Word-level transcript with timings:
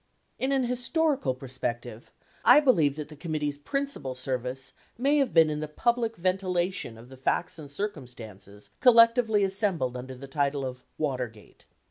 In 0.39 0.51
an 0.51 0.63
historical 0.63 1.35
perspective, 1.35 2.11
I 2.43 2.59
believe 2.59 2.95
that 2.95 3.09
the 3.09 3.15
committee's 3.15 3.59
principal 3.59 4.15
service 4.15 4.73
may 4.97 5.17
have 5.19 5.31
been 5.31 5.51
in 5.51 5.59
the 5.59 5.67
public 5.67 6.17
ventilation 6.17 6.97
of 6.97 7.09
the 7.09 7.17
facts 7.17 7.59
and 7.59 7.69
cir 7.69 7.87
cumstances 7.89 8.71
collectively 8.79 9.43
assembled 9.43 9.95
under 9.95 10.15
the 10.15 10.25
title 10.27 10.65
of 10.65 10.83
Watergate. 10.97 11.65